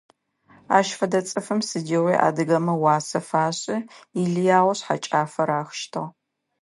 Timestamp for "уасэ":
2.81-3.19